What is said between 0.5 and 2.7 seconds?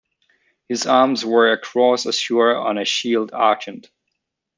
His arms were a cross azure